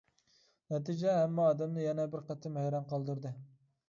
[0.73, 3.35] نەتىجە ھەممە ئادەمنى يەنە بىر قېتىم ھەيران قالدۇردى.